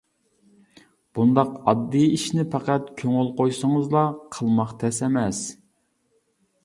بۇنداق 1.17 1.51
ئاددىي 1.57 2.09
ئىشنى 2.15 2.45
پەقەت 2.55 2.89
كۆڭۈل 3.01 3.29
قويسىڭىزلا 3.43 4.03
قىلماق 4.37 4.73
تەس 4.85 5.03
ئەمەس. 5.09 5.43